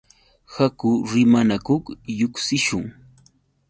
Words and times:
Haku 0.55 0.89
rimanakuq 1.11 1.83
lluqsishun. 2.17 2.85